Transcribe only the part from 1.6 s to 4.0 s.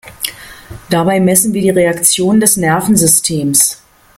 die Reaktion des Nervensystems.